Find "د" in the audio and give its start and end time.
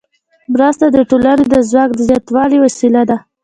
0.89-0.97, 1.49-1.55, 1.95-1.99